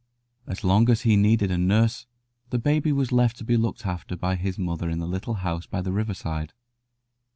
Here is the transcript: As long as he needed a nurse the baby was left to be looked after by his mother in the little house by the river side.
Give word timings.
As 0.47 0.63
long 0.63 0.89
as 0.89 1.01
he 1.03 1.15
needed 1.15 1.51
a 1.51 1.59
nurse 1.59 2.07
the 2.49 2.57
baby 2.57 2.91
was 2.91 3.11
left 3.11 3.37
to 3.37 3.43
be 3.43 3.55
looked 3.55 3.85
after 3.85 4.15
by 4.15 4.33
his 4.35 4.57
mother 4.57 4.89
in 4.89 4.97
the 4.97 5.05
little 5.05 5.35
house 5.35 5.67
by 5.67 5.83
the 5.83 5.93
river 5.93 6.15
side. 6.15 6.53